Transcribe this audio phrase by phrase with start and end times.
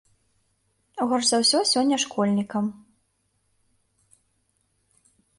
[1.09, 2.65] Горш за ўсё сёння школьнікам.